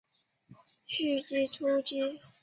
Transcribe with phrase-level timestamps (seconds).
[0.87, 2.19] 準备出击